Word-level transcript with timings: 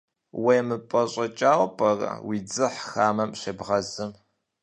УемыпӀэщӀэкӀауэ 0.43 1.67
пӀэрэ, 1.77 2.11
уи 2.27 2.37
дзыхь 2.47 2.81
хамэм 2.89 3.31
щебгъэзым? 3.39 4.11